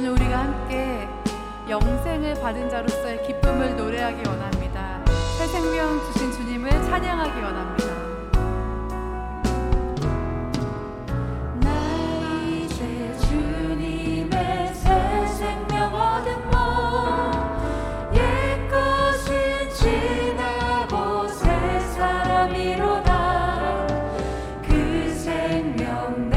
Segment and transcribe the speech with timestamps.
[0.00, 1.06] 오늘 우리가 함께
[1.68, 5.04] 영생을 받은 자로서의 기쁨을 노래하기 원합니다.
[5.36, 8.10] 새 생명 주신 주님을 찬양하기 원합니다.
[25.80, 26.29] 원합니다.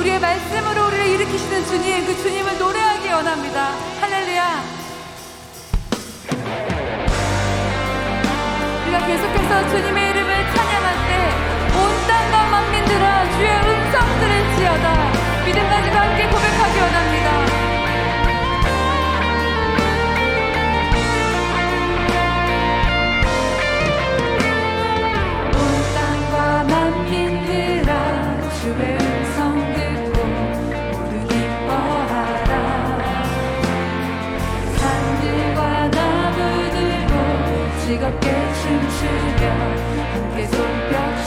[0.00, 3.72] 우리의 말씀으로 우리를 일으키시는 주님, 그 주님을 노래하기 원합니다.
[4.00, 4.62] 할렐루야.
[8.82, 15.12] 우리가 계속해서 주님의 이름을 찬양할 때 온 땅과 만민들아 주의 음성 들을 지어다
[15.44, 17.49] 믿음 가지고 함께 고백하기 원합니다.
[37.90, 39.50] 즐겁게 춤추며
[40.12, 41.19] 함께 손뼉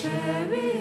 [0.00, 0.77] cherry.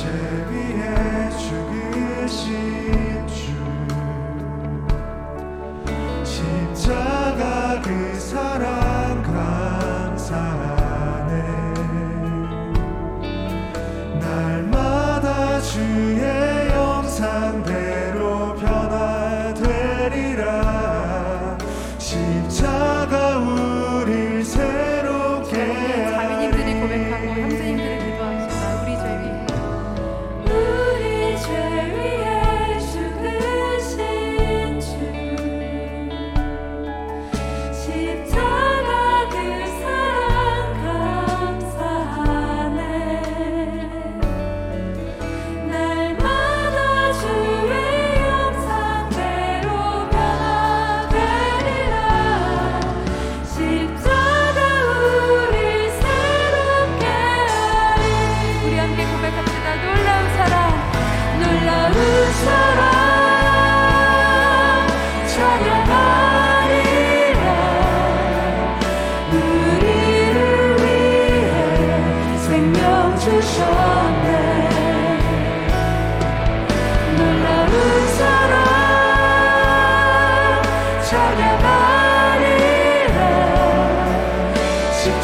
[0.00, 2.71] 위해 죽으신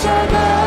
[0.09, 0.58] Shabbat.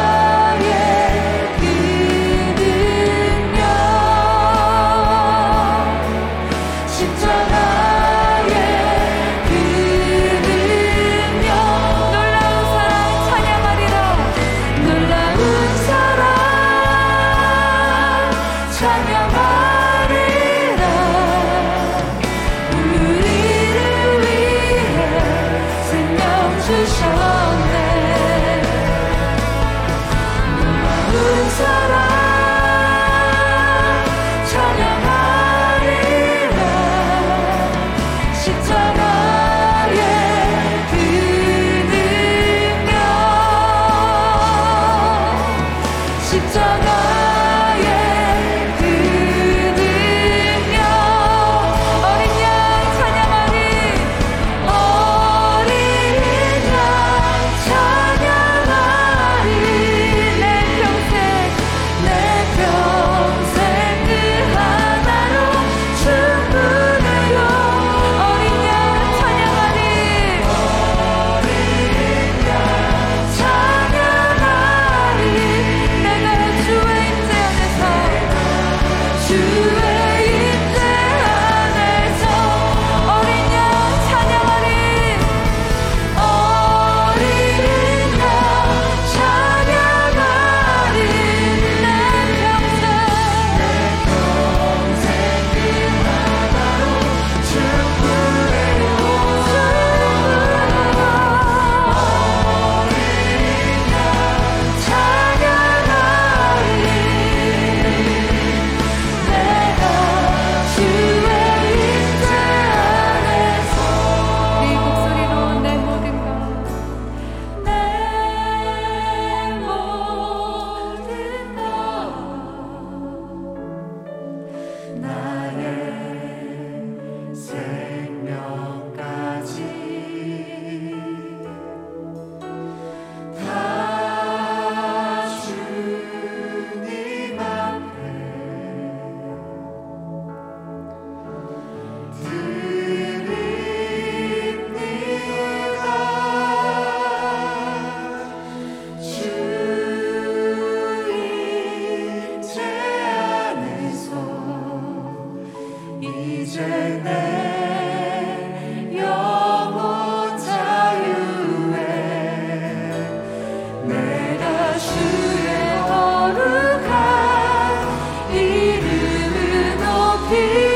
[170.31, 170.70] here.